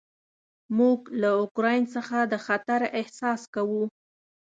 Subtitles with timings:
[0.77, 3.83] موږ له اوکراین څخه د خطر احساس کوو.